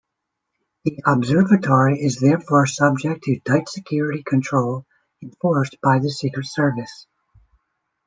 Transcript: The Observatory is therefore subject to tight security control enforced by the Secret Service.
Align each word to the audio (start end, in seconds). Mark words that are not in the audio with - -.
The 0.83 0.97
Observatory 1.05 1.99
is 2.01 2.19
therefore 2.19 2.65
subject 2.65 3.21
to 3.25 3.39
tight 3.41 3.69
security 3.69 4.23
control 4.23 4.83
enforced 5.21 5.77
by 5.83 5.99
the 5.99 6.09
Secret 6.09 6.47
Service. 6.47 7.05